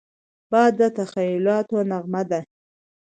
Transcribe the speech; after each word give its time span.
باد 0.51 0.71
د 0.79 0.81
تخیلاتو 0.97 1.77
نغمه 1.89 2.21
ده 2.29 2.39